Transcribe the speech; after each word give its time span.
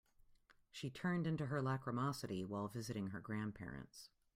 She 0.71 0.89
turned 0.89 1.27
into 1.27 1.45
her 1.45 1.61
lachrymosity 1.61 2.43
while 2.43 2.67
visiting 2.67 3.09
her 3.11 3.19
grandparents. 3.19 4.09